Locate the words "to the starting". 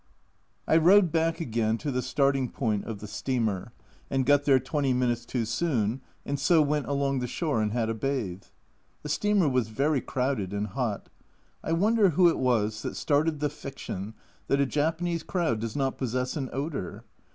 1.77-2.49